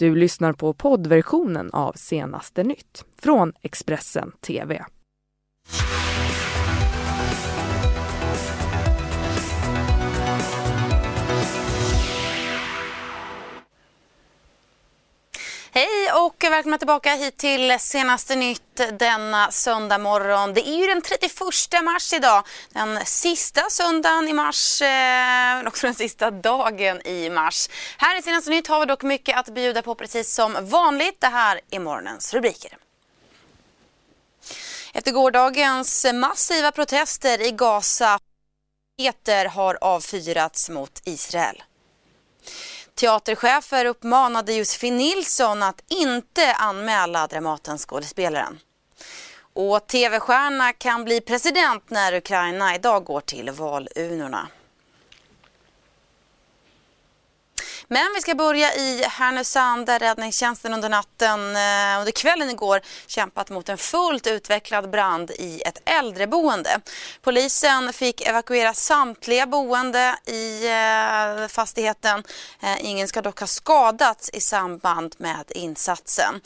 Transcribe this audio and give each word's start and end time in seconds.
Du 0.00 0.14
lyssnar 0.14 0.52
på 0.52 0.72
poddversionen 0.72 1.70
av 1.70 1.92
senaste 1.92 2.62
nytt 2.62 3.04
från 3.22 3.52
Expressen 3.62 4.32
TV. 4.40 4.84
Och 16.12 16.44
välkomna 16.44 16.78
tillbaka 16.78 17.14
hit 17.14 17.36
till 17.36 17.76
senaste 17.80 18.36
nytt 18.36 18.80
denna 18.92 19.50
söndag 19.50 19.98
morgon. 19.98 20.54
Det 20.54 20.68
är 20.68 20.76
ju 20.76 20.86
den 20.86 21.02
31 21.02 21.32
mars 21.82 22.12
idag, 22.12 22.46
den 22.70 23.06
sista 23.06 23.62
söndagen 23.70 24.28
i 24.28 24.32
mars, 24.32 24.80
men 24.80 25.66
också 25.66 25.86
den 25.86 25.94
sista 25.94 26.30
dagen 26.30 27.06
i 27.06 27.30
mars. 27.30 27.68
Här 27.98 28.18
i 28.18 28.22
senaste 28.22 28.50
nytt 28.50 28.66
har 28.66 28.80
vi 28.80 28.86
dock 28.86 29.02
mycket 29.02 29.36
att 29.36 29.48
bjuda 29.48 29.82
på 29.82 29.94
precis 29.94 30.34
som 30.34 30.56
vanligt. 30.60 31.20
Det 31.20 31.26
här 31.26 31.60
är 31.70 31.80
morgonens 31.80 32.34
rubriker. 32.34 32.76
Efter 34.94 35.12
gårdagens 35.12 36.06
massiva 36.14 36.72
protester 36.72 37.42
i 37.42 37.50
Gaza 37.50 38.18
har 39.50 39.78
avfyrats 39.80 40.68
mot 40.68 41.02
Israel. 41.04 41.62
Teaterchefer 43.00 43.84
uppmanade 43.84 44.52
Josefin 44.52 44.96
Nilsson 44.96 45.62
att 45.62 45.82
inte 45.88 46.54
anmäla 46.54 47.26
Dramatenskådespelaren. 47.26 48.58
Och 49.52 49.86
tv-stjärna 49.86 50.72
kan 50.72 51.04
bli 51.04 51.20
president 51.20 51.90
när 51.90 52.14
Ukraina 52.14 52.74
idag 52.74 53.04
går 53.04 53.20
till 53.20 53.50
valurnorna. 53.50 54.48
Men 57.92 58.12
vi 58.14 58.20
ska 58.20 58.34
börja 58.34 58.74
i 58.74 59.04
Härnösand 59.08 59.86
där 59.86 59.98
räddningstjänsten 59.98 60.74
under 60.74 60.88
natten, 60.88 61.40
eh, 61.56 61.98
under 61.98 62.10
kvällen 62.12 62.50
igår, 62.50 62.80
kämpat 63.06 63.50
mot 63.50 63.68
en 63.68 63.78
fullt 63.78 64.26
utvecklad 64.26 64.90
brand 64.90 65.30
i 65.30 65.62
ett 65.66 65.82
äldreboende. 65.84 66.80
Polisen 67.22 67.92
fick 67.92 68.20
evakuera 68.20 68.74
samtliga 68.74 69.46
boende 69.46 70.14
i 70.26 70.68
eh, 70.68 71.48
fastigheten. 71.48 72.22
Eh, 72.62 72.84
ingen 72.84 73.08
ska 73.08 73.22
dock 73.22 73.40
ha 73.40 73.46
skadats 73.46 74.30
i 74.32 74.40
samband 74.40 75.14
med 75.18 75.52
insatsen. 75.54 76.40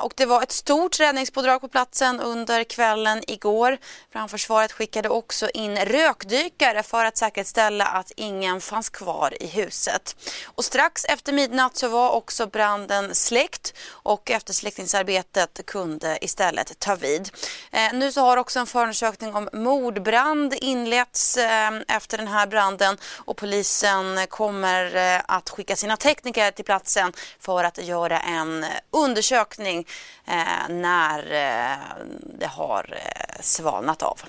Och 0.00 0.12
det 0.16 0.26
var 0.26 0.42
ett 0.42 0.52
stort 0.52 1.00
räddningspådrag 1.00 1.60
på 1.60 1.68
platsen 1.68 2.20
under 2.20 2.64
kvällen 2.64 3.22
igår. 3.26 3.78
Brandförsvaret 4.12 4.72
skickade 4.72 5.08
också 5.08 5.50
in 5.50 5.76
rökdykare 5.76 6.82
för 6.82 7.04
att 7.04 7.16
säkerställa 7.16 7.86
att 7.86 8.12
ingen 8.16 8.60
fanns 8.60 8.90
kvar 8.90 9.42
i 9.42 9.46
huset. 9.46 10.16
Och 10.54 10.64
strax 10.64 11.04
efter 11.04 11.32
midnatt 11.32 11.76
så 11.76 11.88
var 11.88 12.10
också 12.10 12.46
branden 12.46 13.14
släckt 13.14 13.74
och 13.88 14.30
eftersläckningsarbetet 14.30 15.66
kunde 15.66 16.18
istället 16.24 16.78
ta 16.78 16.94
vid. 16.94 17.30
Eh, 17.72 17.92
nu 17.92 18.12
så 18.12 18.20
har 18.20 18.36
också 18.36 18.58
en 18.58 18.66
förundersökning 18.66 19.34
om 19.34 19.48
mordbrand 19.52 20.54
inletts 20.54 21.36
eh, 21.36 21.70
efter 21.88 22.18
den 22.18 22.28
här 22.28 22.46
branden 22.46 22.96
och 23.24 23.36
polisen 23.36 24.26
kommer 24.28 24.96
eh, 24.96 25.20
att 25.28 25.50
skicka 25.50 25.76
sina 25.76 25.96
tekniker 25.96 26.50
till 26.50 26.64
platsen 26.64 27.12
för 27.40 27.64
att 27.64 27.78
göra 27.78 28.20
en 28.20 28.66
undersökning 28.90 29.86
eh, 30.26 30.68
när 30.68 31.32
eh, 31.32 31.78
det 32.38 32.46
har 32.46 32.94
eh, 33.04 33.42
svalnat 33.42 34.02
av. 34.02 34.20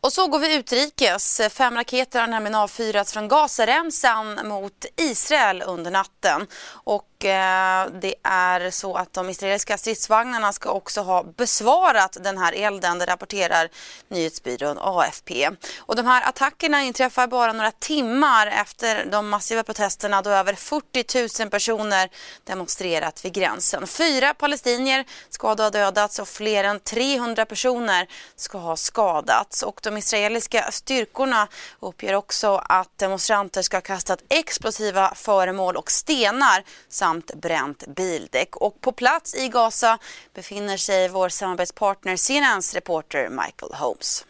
Och 0.00 0.12
så 0.12 0.26
går 0.26 0.38
vi 0.38 0.56
utrikes. 0.56 1.40
Fem 1.50 1.74
raketer 1.74 2.20
har 2.20 2.26
nämligen 2.26 2.54
avfyrats 2.54 3.12
från 3.12 3.28
Gazaremsan 3.28 4.48
mot 4.48 4.86
Israel 4.96 5.62
under 5.66 5.90
natten. 5.90 6.46
Och 6.70 7.07
Eh, 7.24 7.86
det 8.00 8.14
är 8.22 8.70
så 8.70 8.94
att 8.94 9.12
de 9.12 9.28
israeliska 9.28 9.78
stridsvagnarna 9.78 10.52
ska 10.52 10.70
också 10.70 11.00
ha 11.00 11.22
besvarat 11.22 12.16
den 12.20 12.38
här 12.38 12.52
elden, 12.52 12.98
det 12.98 13.06
rapporterar 13.06 13.68
nyhetsbyrån 14.08 14.78
AFP. 14.80 15.50
Och 15.78 15.96
de 15.96 16.06
här 16.06 16.28
attackerna 16.28 16.82
inträffar 16.82 17.26
bara 17.26 17.52
några 17.52 17.70
timmar 17.70 18.46
efter 18.46 19.06
de 19.10 19.28
massiva 19.28 19.62
protesterna 19.62 20.22
då 20.22 20.30
över 20.30 20.54
40 20.54 21.42
000 21.42 21.50
personer 21.50 22.08
demonstrerat 22.44 23.24
vid 23.24 23.32
gränsen. 23.32 23.86
Fyra 23.86 24.34
palestinier 24.34 25.04
ska 25.28 25.48
ha 25.48 25.70
dödats 25.70 26.18
och 26.18 26.28
fler 26.28 26.64
än 26.64 26.80
300 26.80 27.46
personer 27.46 28.08
ska 28.36 28.58
ha 28.58 28.76
skadats. 28.76 29.62
Och 29.62 29.80
de 29.82 29.96
israeliska 29.96 30.70
styrkorna 30.70 31.48
uppger 31.80 32.14
också 32.14 32.56
att 32.56 32.98
demonstranter 32.98 33.62
ska 33.62 33.76
ha 33.76 33.82
kastat 33.82 34.22
explosiva 34.28 35.14
föremål 35.14 35.76
och 35.76 35.90
stenar 35.90 36.64
samt 36.88 37.07
bränt 37.34 37.86
bildäck. 37.86 38.56
Och 38.56 38.80
på 38.80 38.92
plats 38.92 39.34
i 39.34 39.48
Gaza 39.48 39.98
befinner 40.34 40.76
sig 40.76 41.08
vår 41.08 41.28
samarbetspartner 41.28 42.16
CNNs 42.16 42.74
reporter 42.74 43.28
Michael 43.28 43.72
Holmes. 43.72 44.26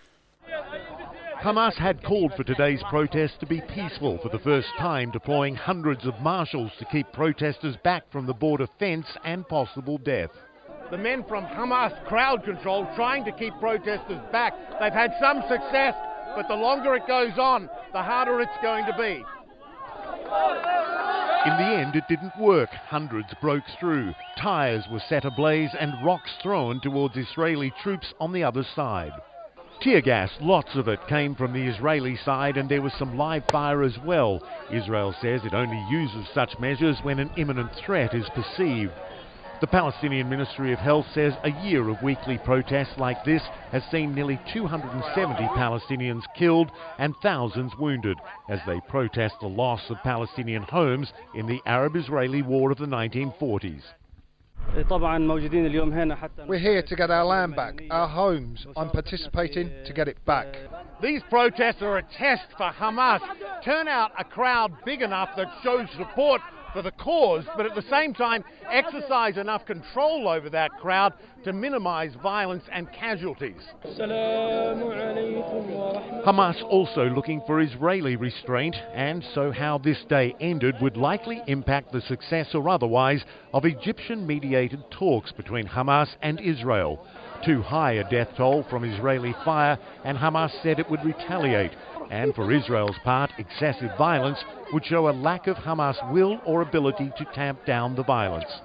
Hamas 1.43 1.77
had 1.77 2.03
called 2.03 2.33
for 2.37 2.45
today's 2.45 2.83
protest 2.91 3.41
to 3.41 3.47
be 3.47 3.61
peaceful 3.61 4.19
for 4.19 4.29
the 4.29 4.39
first 4.39 4.69
time, 4.79 5.11
deploying 5.13 5.55
hundreds 5.55 6.07
of 6.07 6.15
marshals 6.21 6.73
to 6.79 6.85
keep 6.85 7.13
protesters 7.13 7.77
back 7.85 8.03
from 8.11 8.27
the 8.27 8.35
border 8.35 8.67
fence 8.79 9.07
and 9.25 9.47
possible 9.49 9.99
death. 9.99 10.33
The 10.91 10.99
men 10.99 11.25
from 11.29 11.45
Hamas 11.45 11.93
crowd 12.09 12.45
control 12.45 12.89
trying 12.97 13.25
to 13.25 13.33
keep 13.33 13.55
protesters 13.61 14.21
back. 14.33 14.53
They've 14.81 14.93
had 14.93 15.13
some 15.21 15.43
success, 15.49 15.95
but 16.35 16.49
the 16.49 16.57
longer 16.57 16.97
it 16.97 17.07
goes 17.07 17.39
on, 17.39 17.69
the 17.93 18.03
harder 18.03 18.41
it's 18.41 18.59
going 18.63 18.87
to 18.87 18.97
be. 18.99 19.25
In 21.45 21.57
the 21.57 21.77
end, 21.77 21.95
it 21.95 22.09
didn't 22.09 22.37
work. 22.37 22.71
Hundreds 22.89 23.33
broke 23.41 23.65
through. 23.79 24.13
Tyres 24.37 24.89
were 24.89 24.99
set 24.99 25.25
ablaze 25.25 25.75
and 25.79 26.05
rocks 26.05 26.33
thrown 26.43 26.81
towards 26.81 27.17
Israeli 27.17 27.71
troops 27.83 28.13
on 28.21 28.33
the 28.33 28.43
other 28.43 28.65
side. 28.75 29.13
Tear 29.81 30.01
gas, 30.01 30.31
lots 30.41 30.75
of 30.75 30.89
it, 30.89 30.99
came 31.07 31.37
from 31.37 31.53
the 31.53 31.65
Israeli 31.69 32.17
side 32.17 32.57
and 32.57 32.69
there 32.69 32.83
was 32.83 32.93
some 32.95 33.17
live 33.17 33.45
fire 33.53 33.85
as 33.85 33.97
well. 34.05 34.43
Israel 34.73 35.15
says 35.23 35.45
it 35.45 35.55
only 35.55 35.81
uses 35.89 36.27
such 36.35 36.59
measures 36.59 36.99
when 37.05 37.21
an 37.21 37.31
imminent 37.37 37.73
threat 37.77 38.13
is 38.15 38.29
perceived. 38.31 38.93
The 39.61 39.67
Palestinian 39.67 40.29
Ministry 40.29 40.73
of 40.73 40.79
Health 40.79 41.07
says 41.13 41.35
a 41.43 41.51
year 41.51 41.89
of 41.89 42.01
weekly 42.01 42.39
protests 42.39 42.97
like 42.97 43.25
this 43.25 43.43
has 43.73 43.83
seen 43.91 44.15
nearly 44.15 44.39
270 44.53 45.43
Palestinians 45.49 46.23
killed 46.37 46.71
and 46.99 47.13
thousands 47.23 47.73
wounded 47.77 48.19
as 48.49 48.61
they 48.69 48.79
protest 48.89 49.35
the 49.41 49.49
loss 49.49 49.81
of 49.91 49.97
Palestinian 50.05 50.63
homes 50.63 51.13
in 51.35 51.49
the 51.49 51.61
Arab 51.67 51.97
Israeli 51.97 52.41
War 52.41 52.71
of 52.71 52.79
the 52.79 52.87
1940s. 52.87 53.83
We're 56.47 56.59
here 56.59 56.83
to 56.83 56.97
get 56.97 57.11
our 57.11 57.25
land 57.25 57.57
back, 57.57 57.83
our 57.91 58.07
homes. 58.07 58.65
I'm 58.77 58.91
participating 58.91 59.73
to 59.87 59.93
get 59.93 60.07
it 60.07 60.25
back. 60.25 60.57
These 61.03 61.23
protests 61.29 61.83
are 61.83 61.99
a 61.99 62.03
test 62.17 62.47
for 62.57 62.71
Hamas. 62.71 63.21
Turn 63.65 63.89
out 63.89 64.13
a 64.17 64.25
crowd 64.25 64.73
big 64.85 65.03
enough 65.03 65.31
that 65.37 65.49
shows 65.65 65.89
support 65.97 66.43
for 66.73 66.83
the 66.83 66.93
cause, 66.93 67.45
but 67.57 67.67
at 67.67 67.75
the 67.75 67.83
same 67.91 68.15
time 68.15 68.45
exercise 68.71 69.37
enough 69.37 69.65
control 69.67 70.29
over 70.29 70.51
that 70.51 70.71
crowd 70.81 71.13
to 71.45 71.53
minimize 71.53 72.13
violence 72.23 72.65
and 72.73 72.93
casualties. 72.93 73.63
Hamas 76.27 76.63
also 76.65 77.05
looking 77.11 77.43
for 77.47 77.61
Israeli 77.61 78.17
restraint, 78.17 78.77
and 78.95 79.25
so 79.35 79.51
how 79.51 79.79
this 79.79 80.05
day 80.09 80.35
ended 80.41 80.75
would 80.81 80.97
likely 80.97 81.43
impact 81.47 81.93
the 81.93 82.01
success 82.03 82.55
or 82.55 82.69
otherwise 82.69 83.25
of 83.55 83.65
Egyptian 83.65 84.27
mediated 84.27 84.83
talks 84.91 85.33
between 85.33 85.67
Hamas 85.67 86.09
and 86.23 86.41
Israel. 86.41 87.05
Too 87.45 87.63
high 87.63 87.93
a 87.93 88.11
death 88.11 88.29
toll 88.37 88.65
from 88.69 88.85
Israeli 88.85 89.35
fire, 89.45 89.79
and 90.05 90.19
Hamas 90.19 90.51
said 90.63 90.79
it 90.79 90.91
would 90.91 91.05
retaliate 91.05 91.73
and 92.11 92.35
for 92.35 92.53
Israel's 92.53 92.97
part, 93.05 93.31
excessive 93.39 93.91
violence 93.99 94.39
would 94.73 94.85
show 94.85 95.09
a 95.09 95.11
lack 95.11 95.47
of 95.47 95.57
Hamas 95.57 95.97
will 96.13 96.41
or 96.45 96.63
ability 96.63 97.13
to 97.17 97.25
tamp 97.35 97.65
down 97.65 97.95
the 97.95 98.05
violence. 98.05 98.61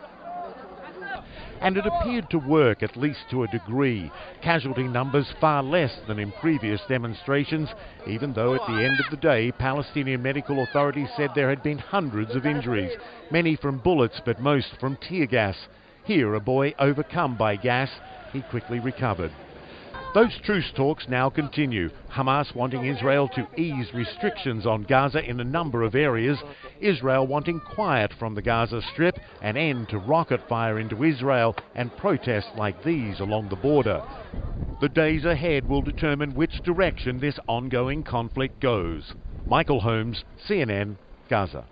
And 1.61 1.77
it 1.77 1.85
appeared 1.85 2.29
to 2.31 2.39
work, 2.39 2.83
at 2.83 2.97
least 2.97 3.21
to 3.31 3.43
a 3.43 3.47
degree. 3.47 4.11
Casualty 4.41 4.83
numbers 4.83 5.31
far 5.39 5.63
less 5.63 5.93
than 6.07 6.19
in 6.19 6.33
previous 6.41 6.81
demonstrations, 6.89 7.69
even 8.05 8.33
though 8.33 8.53
at 8.53 8.67
the 8.67 8.83
end 8.83 8.99
of 8.99 9.09
the 9.09 9.17
day, 9.17 9.49
Palestinian 9.53 10.21
medical 10.21 10.61
authorities 10.63 11.07
said 11.15 11.29
there 11.33 11.49
had 11.49 11.63
been 11.63 11.77
hundreds 11.77 12.35
of 12.35 12.45
injuries, 12.45 12.91
many 13.31 13.55
from 13.55 13.77
bullets, 13.77 14.19
but 14.25 14.41
most 14.41 14.75
from 14.81 14.97
tear 14.97 15.25
gas. 15.25 15.55
Here, 16.03 16.33
a 16.33 16.41
boy 16.41 16.73
overcome 16.79 17.37
by 17.37 17.55
gas, 17.55 17.89
he 18.33 18.41
quickly 18.41 18.79
recovered. 18.79 19.31
Those 20.13 20.37
truce 20.43 20.71
talks 20.75 21.07
now 21.07 21.31
continue. 21.31 21.89
Hamas 22.11 22.53
wanting 22.55 22.85
Israel 22.85 23.27
to 23.29 23.47
ease 23.57 23.91
restrictions 23.95 24.67
on 24.67 24.83
Gaza 24.83 25.27
in 25.27 25.39
a 25.39 25.43
number 25.43 25.81
of 25.81 25.95
areas, 25.95 26.37
Israel 26.79 27.25
wanting 27.25 27.59
quiet 27.73 28.13
from 28.19 28.35
the 28.35 28.41
Gaza 28.43 28.83
Strip, 28.93 29.17
an 29.41 29.57
end 29.57 29.89
to 29.89 29.97
rocket 29.97 30.39
fire 30.47 30.77
into 30.77 31.03
Israel, 31.03 31.55
and 31.73 31.95
protests 31.97 32.51
like 32.55 32.83
these 32.83 33.21
along 33.21 33.49
the 33.49 33.55
border. 33.55 34.03
The 34.81 34.89
days 34.89 35.25
ahead 35.25 35.67
will 35.67 35.81
determine 35.81 36.35
which 36.35 36.61
direction 36.63 37.19
this 37.19 37.39
ongoing 37.47 38.03
conflict 38.03 38.59
goes. 38.59 39.15
Michael 39.47 39.79
Holmes, 39.79 40.23
CNN, 40.47 40.95
Gaza. 41.27 41.65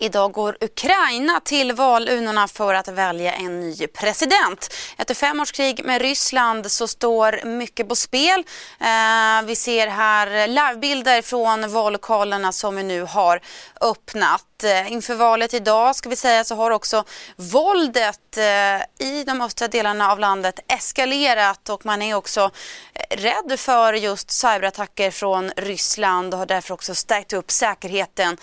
Idag 0.00 0.32
går 0.32 0.56
Ukraina 0.60 1.40
till 1.40 1.72
valurnorna 1.72 2.48
för 2.48 2.74
att 2.74 2.88
välja 2.88 3.32
en 3.32 3.60
ny 3.60 3.86
president. 3.86 4.74
Efter 4.96 5.14
fem 5.14 5.40
års 5.40 5.52
krig 5.52 5.84
med 5.84 6.02
Ryssland 6.02 6.70
så 6.70 6.88
står 6.88 7.44
mycket 7.44 7.88
på 7.88 7.96
spel. 7.96 8.44
Eh, 8.80 9.46
vi 9.46 9.56
ser 9.56 9.86
här 9.86 10.46
livebilder 10.46 11.22
från 11.22 11.72
vallokalerna 11.72 12.52
som 12.52 12.76
vi 12.76 12.82
nu 12.82 13.02
har 13.02 13.40
öppnat. 13.80 14.44
Eh, 14.64 14.92
inför 14.92 15.14
valet 15.14 15.54
idag 15.54 15.96
ska 15.96 16.08
vi 16.08 16.16
säga 16.16 16.44
så 16.44 16.54
har 16.54 16.70
också 16.70 17.04
våldet 17.36 18.36
eh, 18.36 19.06
i 19.08 19.24
de 19.26 19.40
östra 19.40 19.68
delarna 19.68 20.12
av 20.12 20.18
landet 20.18 20.60
eskalerat 20.68 21.68
och 21.68 21.86
man 21.86 22.02
är 22.02 22.14
också 22.14 22.50
eh, 22.94 23.16
rädd 23.16 23.60
för 23.60 23.92
just 23.92 24.30
cyberattacker 24.30 25.10
från 25.10 25.50
Ryssland 25.56 26.34
och 26.34 26.38
har 26.38 26.46
därför 26.46 26.74
också 26.74 26.94
stärkt 26.94 27.32
upp 27.32 27.50
säkerheten 27.50 28.36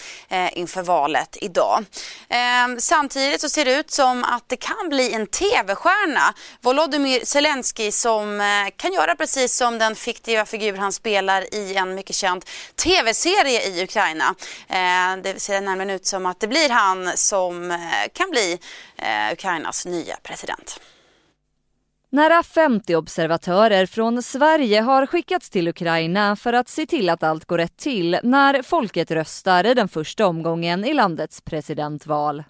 inför 0.51 0.81
valet 0.81 1.37
idag. 1.45 1.85
Ehm, 2.29 2.79
samtidigt 2.79 3.41
så 3.41 3.49
ser 3.49 3.65
det 3.65 3.79
ut 3.79 3.91
som 3.91 4.23
att 4.23 4.49
det 4.49 4.57
kan 4.57 4.89
bli 4.89 5.13
en 5.13 5.27
tv-stjärna, 5.27 6.33
Volodymyr 6.61 7.25
Zelensky 7.25 7.91
som 7.91 8.41
eh, 8.41 8.47
kan 8.77 8.93
göra 8.93 9.15
precis 9.15 9.57
som 9.57 9.77
den 9.77 9.95
fiktiva 9.95 10.45
figur 10.45 10.77
han 10.77 10.93
spelar 10.93 11.53
i 11.53 11.75
en 11.75 11.95
mycket 11.95 12.15
känd 12.15 12.45
tv-serie 12.83 13.61
i 13.61 13.83
Ukraina. 13.83 14.35
Ehm, 14.69 15.21
det 15.21 15.41
ser 15.41 15.61
nämligen 15.61 15.89
ut 15.89 16.05
som 16.05 16.25
att 16.25 16.39
det 16.39 16.47
blir 16.47 16.69
han 16.69 17.17
som 17.17 17.71
eh, 17.71 17.77
kan 18.13 18.29
bli 18.29 18.59
eh, 18.97 19.33
Ukrainas 19.33 19.85
nya 19.85 20.17
president. 20.23 20.79
Nära 22.15 22.43
50 22.43 22.95
observatörer 22.95 23.85
från 23.85 24.23
Sverige 24.23 24.81
har 24.81 25.05
skickats 25.05 25.49
till 25.49 25.67
Ukraina 25.67 26.35
för 26.35 26.53
att 26.53 26.69
se 26.69 26.85
till 26.85 27.09
att 27.09 27.23
allt 27.23 27.45
går 27.45 27.57
rätt 27.57 27.77
till 27.77 28.19
när 28.23 28.61
folket 28.61 29.11
röstar 29.11 29.65
i 29.65 29.73
den 29.73 29.87
första 29.87 30.27
omgången 30.27 30.85
i 30.85 30.93
landets 30.93 31.41
presidentval. 31.41 32.43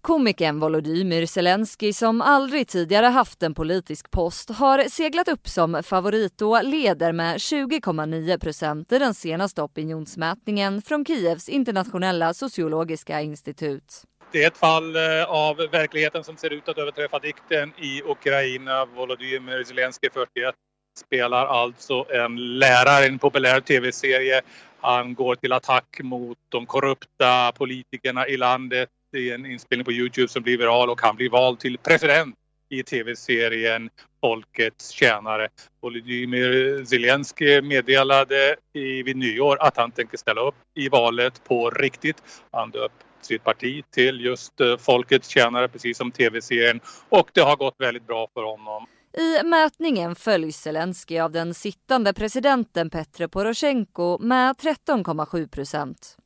Komikern 0.00 0.60
Volodymyr 0.60 1.26
Zelensky 1.26 1.92
som 1.92 2.20
aldrig 2.20 2.68
tidigare 2.68 3.06
haft 3.06 3.42
en 3.42 3.54
politisk 3.54 4.10
post 4.10 4.50
har 4.50 4.88
seglat 4.88 5.28
upp 5.28 5.48
som 5.48 5.82
favorit 5.82 6.42
och 6.42 6.64
leder 6.64 7.12
med 7.12 7.36
20,9 7.36 8.38
procent 8.38 8.92
i 8.92 8.98
den 8.98 9.14
senaste 9.14 9.62
opinionsmätningen 9.62 10.82
från 10.82 11.04
Kievs 11.04 11.48
internationella 11.48 12.34
sociologiska 12.34 13.20
institut. 13.20 14.04
Det 14.32 14.42
är 14.42 14.46
ett 14.46 14.58
fall 14.58 14.96
eh, 14.96 15.24
av 15.24 15.56
verkligheten 15.56 16.24
som 16.24 16.36
ser 16.36 16.52
ut 16.52 16.68
att 16.68 16.78
överträffa 16.78 17.18
dikten 17.18 17.72
i 17.78 18.02
Ukraina. 18.02 18.84
Volodymyr 18.84 19.64
Zelensky, 19.64 20.08
41, 20.12 20.54
spelar 20.98 21.46
alltså 21.46 22.06
en 22.10 22.58
lärare 22.58 23.04
i 23.04 23.08
en 23.08 23.18
populär 23.18 23.60
tv-serie. 23.60 24.42
Han 24.80 25.14
går 25.14 25.34
till 25.34 25.52
attack 25.52 26.00
mot 26.02 26.38
de 26.48 26.66
korrupta 26.66 27.52
politikerna 27.52 28.28
i 28.28 28.36
landet 28.36 28.88
i 29.16 29.30
en 29.30 29.46
inspelning 29.46 29.84
på 29.84 29.92
Youtube 29.92 30.28
som 30.28 30.42
blir 30.42 30.58
viral 30.58 30.90
och 30.90 31.00
han 31.00 31.16
blir 31.16 31.30
vald 31.30 31.58
till 31.58 31.78
president 31.78 32.36
i 32.68 32.82
tv-serien 32.82 33.90
Folkets 34.20 34.90
tjänare. 34.90 35.48
Volodymyr 35.80 36.84
Zelensky 36.84 37.62
meddelade 37.62 38.56
i, 38.72 39.02
vid 39.02 39.16
nyår 39.16 39.56
att 39.60 39.76
han 39.76 39.90
tänker 39.90 40.18
ställa 40.18 40.40
upp 40.40 40.54
i 40.74 40.88
valet 40.88 41.44
på 41.44 41.70
riktigt. 41.70 42.22
Han 42.50 42.70
döpte 42.70 43.09
sitt 43.24 43.44
parti 43.44 43.84
till 43.90 44.20
just 44.20 44.60
eh, 44.60 44.76
Folkets 44.76 45.28
tjänare 45.28 45.68
precis 45.68 45.98
som 45.98 46.12
tv-serien 46.12 46.80
och 47.08 47.30
det 47.32 47.40
har 47.40 47.56
gått 47.56 47.74
väldigt 47.78 48.06
bra 48.06 48.28
för 48.34 48.42
honom. 48.42 48.86
I 49.18 49.44
mätningen 49.44 50.14
följs 50.14 50.56
Zelensky 50.56 51.18
av 51.18 51.32
den 51.32 51.54
sittande 51.54 52.12
presidenten 52.12 52.90
Petro 52.90 53.28
Poroshenko 53.28 54.18
med 54.18 54.56
13,7 54.56 55.48
procent. 55.48 56.16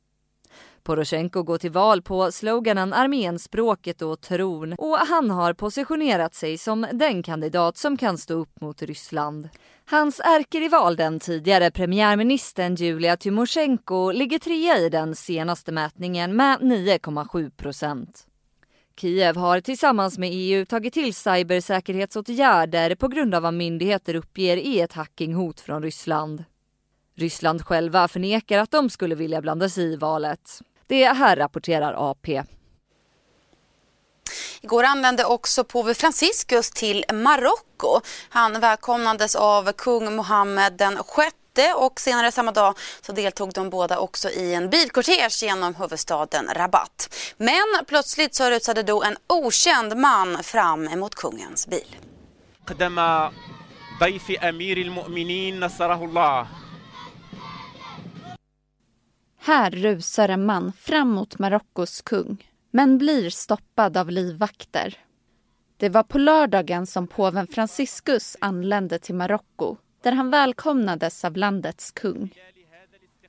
Poroshenko 0.85 1.43
går 1.43 1.57
till 1.57 1.71
val 1.71 2.01
på 2.01 2.31
sloganen 2.31 2.93
armén, 2.93 3.39
språket 3.39 4.01
och 4.01 4.21
tron 4.21 4.73
och 4.73 4.97
han 4.97 5.29
har 5.29 5.53
positionerat 5.53 6.35
sig 6.35 6.57
som 6.57 6.87
den 6.93 7.23
kandidat 7.23 7.77
som 7.77 7.97
kan 7.97 8.17
stå 8.17 8.33
upp 8.33 8.61
mot 8.61 8.81
Ryssland. 8.81 9.49
Hans 9.85 10.19
ärkerival, 10.19 10.95
den 10.95 11.19
tidigare 11.19 11.71
premiärministern 11.71 12.75
Julia 12.75 13.17
Tymosjenko, 13.17 14.11
ligger 14.11 14.39
trea 14.39 14.77
i 14.77 14.89
den 14.89 15.15
senaste 15.15 15.71
mätningen 15.71 16.35
med 16.35 16.59
9,7 16.59 17.49
procent. 17.49 18.27
Kiev 18.99 19.35
har 19.35 19.61
tillsammans 19.61 20.17
med 20.17 20.29
EU 20.33 20.65
tagit 20.65 20.93
till 20.93 21.13
cybersäkerhetsåtgärder 21.13 22.95
på 22.95 23.07
grund 23.07 23.35
av 23.35 23.41
vad 23.41 23.53
myndigheter 23.53 24.15
uppger 24.15 24.57
är 24.57 24.83
ett 24.83 24.93
hackinghot 24.93 25.59
från 25.59 25.83
Ryssland. 25.83 26.43
Ryssland 27.15 27.61
själva 27.65 28.07
förnekar 28.07 28.59
att 28.59 28.71
de 28.71 28.89
skulle 28.89 29.15
vilja 29.15 29.41
blanda 29.41 29.69
sig 29.69 29.93
i 29.93 29.95
valet. 29.95 30.61
Det 30.87 31.05
här 31.05 31.35
rapporterar 31.35 32.11
AP. 32.11 32.43
Igår 34.61 34.83
anlände 34.83 35.25
också 35.25 35.63
påve 35.63 35.93
Franciscus 35.93 36.71
till 36.71 37.05
Marocko. 37.13 38.01
Han 38.29 38.59
välkomnades 38.59 39.35
av 39.35 39.71
kung 39.71 40.15
Mohammed 40.15 40.73
den 40.73 40.97
sjätte 40.97 41.73
och 41.75 41.99
senare 41.99 42.31
samma 42.31 42.51
dag 42.51 42.77
så 43.01 43.11
deltog 43.11 43.53
de 43.53 43.69
båda 43.69 43.99
också 43.99 44.29
i 44.29 44.53
en 44.53 44.69
bilkortege 44.69 45.45
genom 45.45 45.75
huvudstaden 45.75 46.49
Rabat. 46.53 47.15
Men 47.37 47.85
plötsligt 47.87 48.35
så 48.35 48.49
rusade 48.49 48.83
då 48.83 49.03
en 49.03 49.17
okänd 49.27 49.97
man 49.97 50.43
fram 50.43 50.87
emot 50.87 51.15
kungens 51.15 51.67
bil. 51.67 51.95
Här 59.45 59.71
rusar 59.71 60.29
en 60.29 60.45
man 60.45 60.73
fram 60.73 61.09
mot 61.09 61.39
Marockos 61.39 62.01
kung, 62.01 62.49
men 62.71 62.97
blir 62.97 63.29
stoppad 63.29 63.97
av 63.97 64.09
livvakter. 64.09 64.97
Det 65.77 65.89
var 65.89 66.03
på 66.03 66.17
lördagen 66.17 66.87
som 66.87 67.07
påven 67.07 67.47
Franciscus 67.47 68.37
anlände 68.41 68.99
till 68.99 69.15
Marocko 69.15 69.77
där 70.03 70.11
han 70.11 70.29
välkomnades 70.29 71.25
av 71.25 71.37
landets 71.37 71.91
kung. 71.91 72.33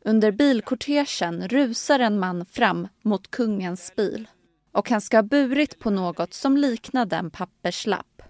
Under 0.04 0.32
bilkortegen 0.32 1.48
rusar 1.48 1.98
en 1.98 2.18
man 2.18 2.46
fram 2.46 2.88
mot 3.02 3.30
kungens 3.30 3.92
bil 3.96 4.28
och 4.72 4.90
han 4.90 5.00
ska 5.00 5.16
ha 5.16 5.22
burit 5.22 5.78
på 5.78 5.90
något 5.90 6.34
som 6.34 6.56
liknade 6.56 7.16
en 7.16 7.30
papperslapp. 7.30 8.22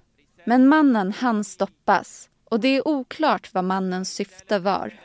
Men 0.44 0.68
mannen 0.68 1.12
hann 1.12 1.44
stoppas 1.44 2.28
och 2.44 2.60
det 2.60 2.68
är 2.68 2.88
oklart 2.88 3.54
vad 3.54 3.64
mannens 3.64 4.14
syfte 4.14 4.58
var. 4.58 5.00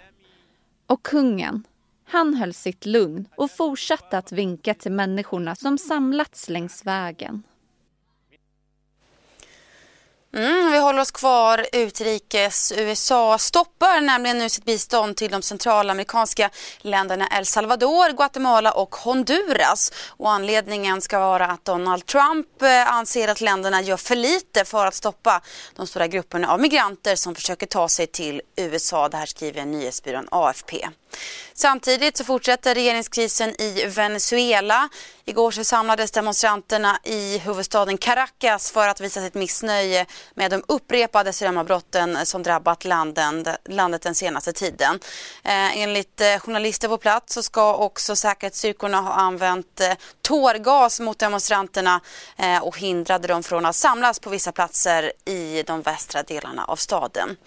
Och 0.88 1.04
kungen, 1.04 1.64
han 2.12 2.34
höll 2.34 2.54
sitt 2.54 2.86
lugn 2.86 3.28
och 3.36 3.52
fortsatte 3.52 4.18
att 4.18 4.32
vinka 4.32 4.74
till 4.74 4.92
människorna 4.92 5.56
som 5.56 5.78
samlats 5.78 6.50
längs 6.50 6.86
vägen. 6.86 7.44
Mm, 10.36 10.72
vi 10.72 10.78
håller 10.78 11.02
oss 11.02 11.12
kvar 11.12 11.66
utrikes. 11.72 12.74
USA 12.78 13.38
stoppar 13.38 14.02
nämligen 14.02 14.38
nu 14.38 14.50
sitt 14.50 14.66
bistånd 14.66 15.18
till 15.18 15.32
de 15.32 15.42
centralamerikanska 15.42 16.50
länderna 16.82 17.28
El 17.32 17.46
Salvador, 17.46 18.12
Guatemala 18.12 18.72
och 18.72 18.96
Honduras. 18.96 19.92
Och 20.08 20.32
anledningen 20.32 21.02
ska 21.02 21.20
vara 21.20 21.46
att 21.48 21.66
Donald 21.66 22.06
Trump 22.06 22.62
eh, 22.62 22.94
anser 22.94 23.28
att 23.28 23.42
länderna 23.42 23.82
gör 23.82 23.98
för 23.98 24.16
lite 24.16 24.66
för 24.66 24.86
att 24.86 24.96
stoppa 24.96 25.42
de 25.76 25.88
stora 25.88 26.08
grupperna 26.08 26.52
av 26.54 26.60
migranter 26.60 27.16
som 27.16 27.36
försöker 27.36 27.66
ta 27.66 27.90
sig 27.90 28.08
till 28.08 28.42
USA. 28.56 29.10
Det 29.10 29.18
här 29.18 29.26
skriver 29.26 29.66
nyhetsbyrån 29.66 30.28
AFP. 30.32 30.88
Samtidigt 31.54 32.18
så 32.18 32.24
fortsätter 32.24 32.76
regeringskrisen 32.76 33.62
i 33.62 33.86
Venezuela. 33.86 34.90
Igår 35.26 35.52
så 35.52 35.64
samlades 35.64 36.12
demonstranterna 36.12 37.00
i 37.04 37.38
huvudstaden 37.38 37.98
Caracas 37.98 38.72
för 38.72 38.88
att 38.88 39.02
visa 39.02 39.22
sitt 39.22 39.34
missnöje 39.34 40.06
med 40.36 40.52
de 40.52 40.64
upprepade 40.68 41.34
strömavbrotten 41.34 42.26
som 42.26 42.44
drabbat 42.44 42.86
landen, 42.86 43.46
landet 43.70 44.02
den 44.02 44.16
senaste 44.16 44.54
tiden. 44.54 45.00
Eh, 45.44 45.78
enligt 45.78 46.22
eh, 46.22 46.40
journalister 46.40 46.88
på 46.88 46.98
plats 46.98 47.34
så 47.34 47.44
ska 47.44 47.76
också 47.76 48.16
säkerhetsstyrkorna 48.16 49.02
ha 49.02 49.14
använt 49.14 49.82
eh, 49.82 49.94
tårgas 50.22 51.00
mot 51.00 51.20
demonstranterna 51.20 52.02
eh, 52.38 52.64
och 52.64 52.78
hindrade 52.78 53.28
dem 53.28 53.44
från 53.44 53.66
att 53.66 53.76
samlas 53.76 54.20
på 54.20 54.30
vissa 54.30 54.52
platser 54.52 55.12
i 55.26 55.64
de 55.68 55.82
västra 55.82 56.24
delarna 56.24 56.66
av 56.66 56.76
staden. 56.76 57.38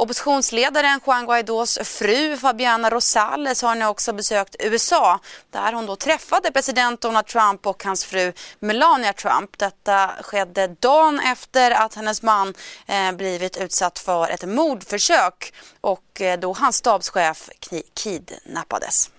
Oppositionsledaren 0.00 1.00
Juan 1.06 1.26
Guaidós 1.26 1.78
fru 1.82 2.36
Fabiana 2.36 2.90
Rosales 2.90 3.62
har 3.62 3.74
nu 3.74 3.86
också 3.86 4.12
besökt 4.12 4.56
USA 4.58 5.20
där 5.50 5.72
hon 5.72 5.86
då 5.86 5.96
träffade 5.96 6.52
president 6.52 7.00
Donald 7.00 7.26
Trump 7.26 7.66
och 7.66 7.84
hans 7.84 8.04
fru 8.04 8.32
Melania 8.58 9.12
Trump. 9.12 9.58
Detta 9.58 10.10
skedde 10.22 10.76
dagen 10.80 11.20
efter 11.20 11.70
att 11.70 11.94
hennes 11.94 12.22
man 12.22 12.54
eh, 12.86 13.12
blivit 13.12 13.56
utsatt 13.56 13.98
för 13.98 14.30
ett 14.30 14.48
mordförsök 14.48 15.52
och 15.80 16.20
eh, 16.20 16.38
då 16.38 16.52
hans 16.52 16.76
stabschef 16.76 17.50
kidnappades. 17.94 19.10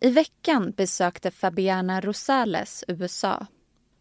I 0.00 0.10
veckan 0.10 0.70
besökte 0.76 1.30
Fabiana 1.30 2.00
Rosales 2.00 2.84
USA 2.88 3.46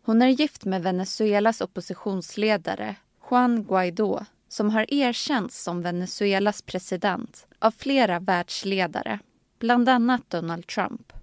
hon 0.05 0.22
är 0.22 0.27
gift 0.27 0.65
med 0.65 0.83
Venezuelas 0.83 1.62
oppositionsledare 1.62 2.95
Juan 3.29 3.63
Guaidó 3.63 4.25
som 4.48 4.69
har 4.69 4.93
erkänts 4.93 5.63
som 5.63 5.81
Venezuelas 5.81 6.62
president 6.62 7.48
av 7.60 7.72
flera 7.72 8.19
världsledare, 8.19 9.19
bland 9.60 9.89
annat 9.89 10.29
Donald 10.29 10.67
Trump. 10.67 11.13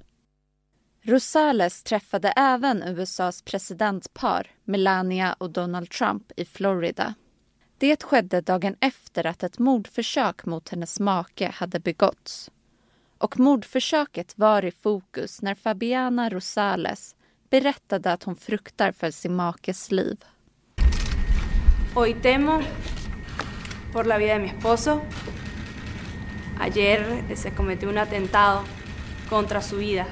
Rosales 1.02 1.82
träffade 1.82 2.28
även 2.36 2.82
USAs 2.82 3.42
presidentpar 3.42 4.46
Melania 4.64 5.32
och 5.32 5.50
Donald 5.50 5.90
Trump 5.90 6.32
i 6.36 6.44
Florida. 6.44 7.14
Det 7.78 8.02
skedde 8.02 8.40
dagen 8.40 8.76
efter 8.80 9.26
att 9.26 9.42
ett 9.42 9.58
mordförsök 9.58 10.44
mot 10.44 10.68
hennes 10.68 11.00
make 11.00 11.50
hade 11.54 11.80
begåtts. 11.80 12.50
Och 13.18 13.38
mordförsöket 13.38 14.38
var 14.38 14.64
i 14.64 14.70
fokus 14.70 15.42
när 15.42 15.54
Fabiana 15.54 16.30
Rosales 16.30 17.14
berättade 17.50 18.12
att 18.12 18.22
hon 18.22 18.36
fruktar 18.36 18.92
för 18.92 19.10
sin 19.10 19.34
makes 19.34 19.90
liv. 19.90 20.24
Hoy 21.94 22.14
temo 22.14 22.60
por 23.92 24.04
la 24.04 24.18
vida 24.18 24.34
de 24.34 24.38
mi 24.38 24.48
esposo. 24.48 25.02
Ayer 26.60 27.24
se 27.34 27.50
cometió 27.50 27.88
un 27.88 27.98
atentado 27.98 28.62
contra 29.28 29.62
su 29.62 29.78
vida. 29.78 30.06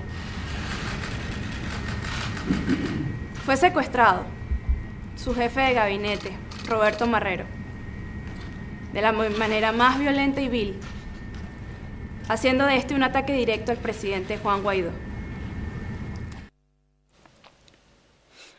Fue 3.45 3.57
secuestrado 3.57 4.25
su 5.17 5.35
jefe 5.35 5.61
de 5.61 5.75
gabinete, 5.75 6.33
Roberto 6.67 7.07
Marrero, 7.07 7.45
de 8.93 9.01
la 9.01 9.13
manera 9.13 9.73
más 9.73 9.99
violenta 9.99 10.41
y 10.41 10.49
vil, 10.49 10.81
haciendo 12.29 12.67
de 12.67 12.77
este 12.77 12.95
un 12.95 13.03
ataque 13.03 13.33
directo 13.33 13.73
al 13.73 13.79
presidente 13.79 14.39
Juan 14.39 14.63
Guaidó. 14.63 15.08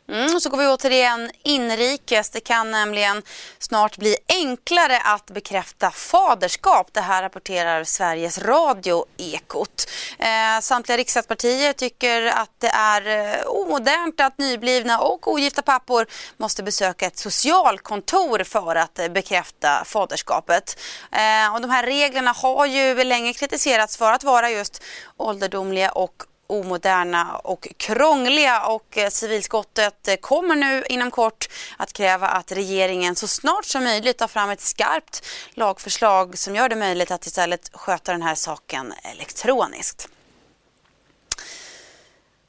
Mm, 0.09 0.39
så 0.39 0.49
går 0.49 0.57
vi 0.57 0.67
återigen 0.67 1.31
inrikes. 1.43 2.29
Det 2.29 2.39
kan 2.39 2.71
nämligen 2.71 3.21
snart 3.59 3.97
bli 3.97 4.15
enklare 4.27 5.01
att 5.01 5.25
bekräfta 5.25 5.91
faderskap. 5.91 6.87
Det 6.91 7.01
här 7.01 7.21
rapporterar 7.21 7.83
Sveriges 7.83 8.37
Radio 8.37 9.05
Ekot. 9.17 9.89
Eh, 10.19 10.61
samtliga 10.61 10.97
riksdagspartier 10.97 11.73
tycker 11.73 12.25
att 12.25 12.51
det 12.57 12.67
är 12.67 13.07
eh, 13.07 13.45
omodernt 13.45 14.21
att 14.21 14.37
nyblivna 14.37 14.99
och 14.99 15.27
ogifta 15.27 15.61
pappor 15.61 16.05
måste 16.37 16.63
besöka 16.63 17.05
ett 17.05 17.17
socialkontor 17.17 18.43
för 18.43 18.75
att 18.75 18.99
eh, 18.99 19.07
bekräfta 19.07 19.83
faderskapet. 19.85 20.79
Eh, 21.11 21.53
och 21.53 21.61
de 21.61 21.69
här 21.69 21.83
reglerna 21.83 22.31
har 22.31 22.65
ju 22.65 23.03
länge 23.03 23.33
kritiserats 23.33 23.97
för 23.97 24.11
att 24.11 24.23
vara 24.23 24.49
just 24.49 24.83
ålderdomliga 25.17 25.91
och 25.91 26.23
omoderna 26.49 27.35
och 27.43 27.67
krångliga 27.77 28.65
och 28.65 28.97
eh, 28.97 29.09
civilskottet 29.09 30.07
eh, 30.07 30.15
kommer 30.15 30.55
nu 30.55 30.83
inom 30.89 31.11
kort 31.11 31.49
att 31.77 31.93
kräva 31.93 32.27
att 32.27 32.51
regeringen 32.51 33.15
så 33.15 33.27
snart 33.27 33.65
som 33.65 33.83
möjligt 33.83 34.17
tar 34.17 34.27
fram 34.27 34.49
ett 34.49 34.61
skarpt 34.61 35.25
lagförslag 35.53 36.37
som 36.37 36.55
gör 36.55 36.69
det 36.69 36.75
möjligt 36.75 37.11
att 37.11 37.25
istället 37.25 37.69
sköta 37.73 38.11
den 38.11 38.21
här 38.21 38.35
saken 38.35 38.93
elektroniskt. 39.03 40.09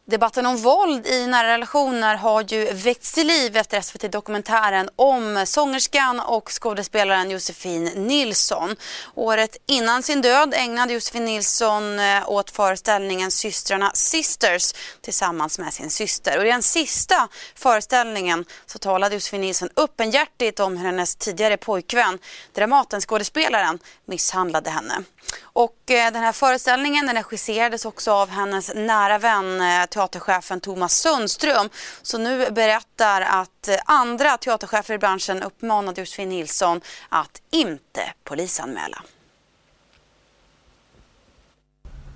Debatten 0.07 0.47
om 0.47 0.57
våld 0.57 1.07
i 1.07 1.27
nära 1.27 1.49
relationer 1.49 2.17
har 2.17 2.45
ju 2.49 2.73
väckts 2.73 3.13
till 3.13 3.27
liv 3.27 3.57
efter 3.57 3.81
SVT-dokumentären 3.81 4.89
om 4.97 5.45
sångerskan 5.47 6.21
och 6.21 6.51
skådespelaren 6.51 7.31
Josefin 7.31 7.85
Nilsson. 7.85 8.77
Året 9.15 9.57
innan 9.67 10.03
sin 10.03 10.21
död 10.21 10.55
ägnade 10.57 10.93
Josefin 10.93 11.25
Nilsson 11.25 11.99
eh, 11.99 12.31
åt 12.31 12.51
föreställningen 12.51 13.31
Systrarna 13.31 13.91
Sisters 13.95 14.73
tillsammans 15.01 15.59
med 15.59 15.73
sin 15.73 15.91
syster. 15.91 16.39
Och 16.39 16.47
I 16.47 16.49
den 16.49 16.63
sista 16.63 17.29
föreställningen 17.55 18.45
så 18.67 18.79
talade 18.79 19.15
Josefin 19.15 19.41
Nilsson 19.41 19.69
öppenhjärtigt 19.77 20.61
om 20.61 20.77
hur 20.77 20.87
hennes 20.87 21.17
tidigare 21.17 21.57
pojkvän, 21.57 22.19
Dramaten-skådespelaren, 22.55 23.79
misshandlade 24.05 24.71
henne. 24.71 25.05
Och 25.43 25.91
eh, 25.91 26.13
den 26.13 26.23
här 26.23 26.33
föreställningen 26.33 27.07
den 27.07 27.17
regisserades 27.17 27.85
också 27.85 28.13
av 28.13 28.29
hennes 28.29 28.75
nära 28.75 29.19
vän 29.19 29.61
eh, 29.61 29.87
teaterchefen 29.87 30.61
Thomas 30.61 30.93
Sundström. 30.93 31.69
Så 32.03 32.19
nu 32.19 32.51
berättar 32.51 33.21
att 33.21 33.69
eh, 33.69 33.77
andra 33.85 34.37
teaterchefer 34.37 34.95
i 34.95 34.99
branschen 34.99 35.43
uppmanade 35.43 36.01
Josefin 36.01 36.29
Nilsson 36.29 36.81
att 37.09 37.43
inte 37.51 38.01
polisanmäla. 38.25 39.03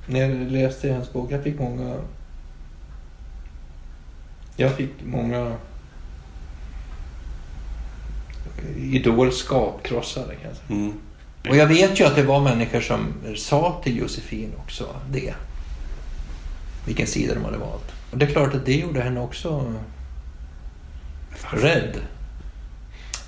När 0.09 0.21
jag 0.21 0.31
läste 0.53 0.89
hennes 0.89 1.13
bok, 1.13 1.33
jag 1.33 1.43
fick 1.43 1.59
många... 1.59 2.01
Jag 4.57 4.77
fick 4.77 4.91
många 5.05 5.57
idolskap 8.77 9.83
krossade 9.83 10.35
kan 10.37 10.49
jag 10.49 10.57
säga. 10.57 10.69
Mm. 10.69 11.01
Och 11.49 11.57
jag 11.57 11.67
vet 11.67 12.01
ju 12.01 12.05
att 12.05 12.17
det 12.17 12.23
var 12.23 12.41
människor 12.41 12.81
som 12.81 13.15
sa 13.37 13.81
till 13.85 13.99
Josefin 13.99 14.53
också 14.59 14.87
det. 15.11 15.35
Vilken 16.87 17.07
sida 17.07 17.35
de 17.35 17.45
hade 17.45 17.59
valt. 17.59 17.93
Och 18.11 18.19
det 18.19 18.25
är 18.25 18.31
klart 18.31 18.55
att 18.55 18.67
det 18.67 18.75
gjorde 18.75 19.01
henne 19.01 19.21
också 19.21 19.73
rädd. 21.51 21.97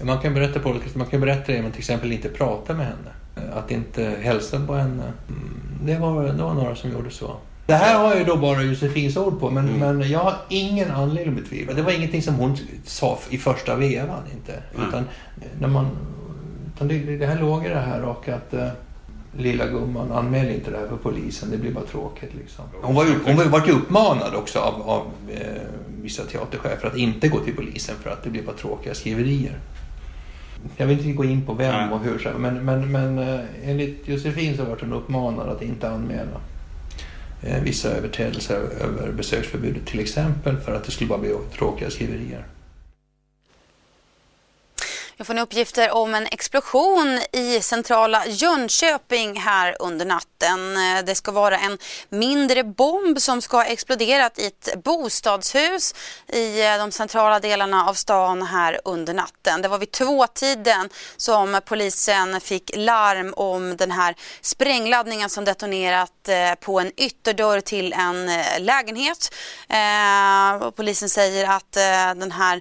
Man 0.03 0.19
kan 0.19 0.35
berätta 0.35 0.61
på 0.61 0.69
olika 0.69 0.99
Man 0.99 1.07
kan 1.07 1.21
berätta 1.21 1.53
det 1.53 1.59
att 1.59 1.73
till 1.73 1.79
exempel 1.79 2.13
inte 2.13 2.29
prata 2.29 2.75
med 2.75 2.87
henne. 2.87 3.51
Att 3.53 3.71
inte 3.71 4.17
hälsa 4.23 4.67
på 4.67 4.75
henne. 4.75 5.13
Mm, 5.29 5.61
det 5.85 5.99
var, 5.99 6.25
det 6.25 6.43
var 6.43 6.55
några 6.55 6.77
som 6.77 6.93
gjorde 6.93 7.11
så. 7.11 7.37
Det 7.67 7.75
här 7.75 7.99
har 7.99 8.09
jag 8.11 8.19
ju 8.19 8.25
då 8.25 8.37
bara 8.37 8.63
Josefins 8.63 9.17
ord 9.17 9.41
på, 9.41 9.51
men, 9.51 9.69
mm. 9.69 9.99
men 9.99 10.11
jag 10.11 10.19
har 10.19 10.35
ingen 10.49 10.91
anledning 10.91 11.37
att 11.37 11.43
betvivla. 11.43 11.75
Det 11.75 11.83
var 11.83 11.93
ingenting 11.93 12.23
som 12.23 12.35
hon 12.35 12.57
sa 12.85 13.19
i 13.31 13.39
första 13.39 13.77
vevan, 13.77 14.23
inte. 14.35 14.63
Mm. 14.75 14.89
Utan 14.89 15.05
när 15.61 15.69
man 15.69 15.91
utan 16.77 16.89
det, 16.89 17.17
det 17.17 17.27
här 17.27 17.41
låg 17.41 17.67
i 17.67 17.69
det 17.69 17.81
här 17.81 18.03
och 18.03 18.29
att 18.29 18.55
eh, 18.55 18.69
lilla 19.39 19.67
gumman, 19.67 20.13
anmäl 20.13 20.51
inte 20.51 20.71
det 20.71 20.79
här 20.79 20.87
för 20.87 20.97
polisen, 20.97 21.51
det 21.51 21.57
blir 21.57 21.73
bara 21.73 21.85
tråkigt. 21.85 22.35
Liksom. 22.35 22.65
Hon 22.83 22.95
var 22.95 23.05
ju, 23.05 23.15
hon 23.25 23.51
var 23.51 23.67
ju 23.67 23.73
uppmanad 23.73 24.35
också 24.35 24.59
av, 24.59 24.83
av 24.83 25.07
eh, 25.31 25.41
vissa 26.03 26.25
teaterchefer 26.25 26.87
att 26.87 26.97
inte 26.97 27.29
gå 27.29 27.39
till 27.39 27.57
polisen 27.57 27.95
för 28.03 28.11
att 28.11 28.23
det 28.23 28.31
blir 28.31 28.43
bara 28.43 28.57
tråkiga 28.57 28.95
skriverier. 28.95 29.59
Jag 30.77 30.87
vill 30.87 30.99
inte 30.99 31.13
gå 31.13 31.25
in 31.25 31.47
på 31.47 31.55
vem 31.55 31.93
och 31.93 32.01
hur, 32.01 32.35
men, 32.39 32.65
men, 32.65 32.93
men 32.93 33.19
eh, 33.19 33.41
enligt 33.65 34.09
Josefin 34.09 34.57
så 34.57 34.65
var 34.65 34.77
hon 34.81 34.93
uppmanad 34.93 35.49
att 35.49 35.63
inte 35.63 35.91
anmäla 35.91 36.41
eh, 37.43 37.63
vissa 37.63 37.89
överträdelser 37.89 38.61
över 38.81 39.13
besöksförbudet 39.13 39.87
till 39.87 40.01
exempel 40.01 40.57
för 40.57 40.75
att 40.75 40.85
det 40.85 40.91
skulle 40.91 41.09
bara 41.09 41.19
bli 41.19 41.35
tråkiga 41.59 41.91
skriverier. 41.91 42.45
Jag 45.19 45.27
får 45.27 45.35
nu 45.35 45.41
uppgifter 45.41 45.91
om 45.91 46.15
en 46.15 46.27
explosion 46.27 47.21
i 47.33 47.61
centrala 47.61 48.27
Jönköping 48.27 49.41
här 49.41 49.77
under 49.81 50.07
natten. 50.07 50.77
Eh, 50.77 51.05
det 51.05 51.15
ska 51.15 51.33
vara 51.33 51.59
en 51.59 51.79
mindre 52.09 52.65
bomb 52.65 53.21
som 53.21 53.43
ska 53.43 53.57
ha 53.57 53.65
exploderat 53.65 54.39
i 54.39 54.47
ett 54.47 54.85
bostadshus 54.85 55.95
i 56.29 56.67
eh, 56.67 56.79
de 56.79 56.93
centrala 56.93 57.41
delarna 57.41 57.89
av 57.89 57.95
stan 57.95 58.43
här 58.43 58.81
under 58.85 59.15
natten. 59.15 59.63
Det 59.63 59.69
var 59.69 59.79
vid 59.79 59.91
tvåtiden 59.91 60.89
som 61.17 61.61
polisen 61.65 62.41
fick 62.41 62.77
larm 62.77 63.35
om 63.37 63.77
den 63.77 63.91
här 63.91 64.15
sprängladdningen 64.41 65.31
som 65.31 65.45
detonerat 65.45 66.29
eh, 66.29 66.55
på 66.55 66.81
en 66.81 66.93
ytterdörr 66.97 67.61
till 67.61 67.93
en 67.93 68.31
lägenhet. 68.59 69.35
Polisen 70.77 71.09
säger 71.09 71.49
att 71.49 71.73
den 72.17 72.33
här 72.33 72.61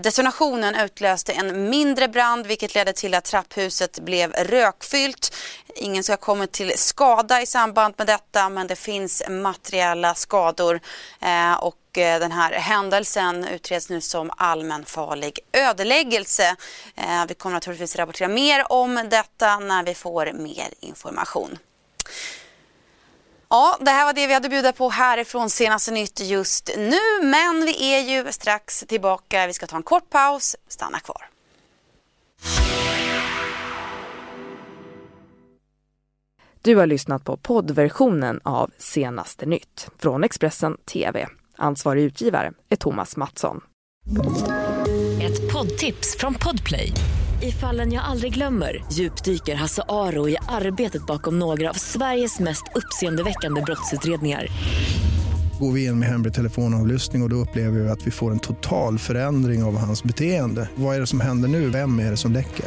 detonationen 0.00 0.74
utlöste 0.74 1.32
en 1.32 1.70
mindre 1.70 1.95
mindre 1.96 2.08
brand 2.08 2.46
vilket 2.46 2.74
ledde 2.74 2.92
till 2.92 3.14
att 3.14 3.24
trapphuset 3.24 3.98
blev 3.98 4.32
rökfyllt. 4.32 5.34
Ingen 5.74 6.02
ska 6.02 6.12
ha 6.12 6.16
kommit 6.16 6.52
till 6.52 6.72
skada 6.76 7.42
i 7.42 7.46
samband 7.46 7.94
med 7.98 8.06
detta 8.06 8.48
men 8.48 8.66
det 8.66 8.76
finns 8.76 9.22
materiella 9.28 10.14
skador 10.14 10.80
eh, 11.20 11.54
och 11.54 11.98
eh, 11.98 12.20
den 12.20 12.32
här 12.32 12.52
händelsen 12.52 13.44
utreds 13.44 13.88
nu 13.88 14.00
som 14.00 14.30
allmänfarlig 14.36 15.38
ödeläggelse. 15.52 16.56
Eh, 16.96 17.26
vi 17.28 17.34
kommer 17.34 17.54
naturligtvis 17.54 17.96
rapportera 17.96 18.28
mer 18.28 18.72
om 18.72 19.08
detta 19.10 19.58
när 19.58 19.82
vi 19.84 19.94
får 19.94 20.32
mer 20.32 20.68
information. 20.80 21.58
Ja, 23.48 23.78
det 23.80 23.90
här 23.90 24.04
var 24.04 24.12
det 24.12 24.26
vi 24.26 24.34
hade 24.34 24.48
bjuda 24.48 24.72
på 24.72 24.90
härifrån 24.90 25.50
senaste 25.50 25.90
nytt 25.90 26.20
just 26.20 26.70
nu. 26.76 27.22
Men 27.22 27.64
vi 27.64 27.94
är 27.94 28.00
ju 28.00 28.32
strax 28.32 28.84
tillbaka. 28.88 29.46
Vi 29.46 29.52
ska 29.52 29.66
ta 29.66 29.76
en 29.76 29.82
kort 29.82 30.10
paus. 30.10 30.56
Stanna 30.68 31.00
kvar. 31.00 31.35
Du 36.66 36.76
har 36.76 36.86
lyssnat 36.86 37.24
på 37.24 37.36
poddversionen 37.36 38.40
av 38.42 38.70
Senaste 38.78 39.46
nytt 39.46 39.88
från 39.98 40.24
Expressen 40.24 40.76
TV. 40.92 41.26
Ansvarig 41.56 42.02
utgivare 42.02 42.52
är 42.68 42.76
Thomas 42.76 43.16
Mattsson. 43.16 43.60
Ett 45.22 45.52
poddtips 45.52 46.16
från 46.18 46.34
Podplay. 46.34 46.92
I 47.42 47.52
fallen 47.52 47.92
jag 47.92 48.04
aldrig 48.04 48.34
glömmer 48.34 48.84
djupdyker 48.92 49.54
Hasse 49.54 49.82
Aro 49.88 50.28
i 50.28 50.36
arbetet 50.48 51.06
bakom 51.06 51.38
några 51.38 51.70
av 51.70 51.74
Sveriges 51.74 52.40
mest 52.40 52.64
uppseendeväckande 52.74 53.62
brottsutredningar 53.62 54.46
går 55.60 55.72
vi 55.72 55.84
in 55.84 55.98
med 55.98 56.08
hemlig 56.08 56.34
telefonavlyssning 56.34 57.22
och, 57.22 57.26
och 57.26 57.30
då 57.30 57.36
upplever 57.36 57.80
vi 57.80 57.88
att 57.88 58.06
vi 58.06 58.10
får 58.10 58.30
en 58.30 58.38
total 58.38 58.98
förändring 58.98 59.62
av 59.62 59.78
hans 59.78 60.04
beteende. 60.04 60.68
Vad 60.74 60.96
är 60.96 61.00
det 61.00 61.06
som 61.06 61.20
händer 61.20 61.48
nu? 61.48 61.70
Vem 61.70 61.98
är 61.98 62.10
det 62.10 62.16
som 62.16 62.32
läcker? 62.32 62.66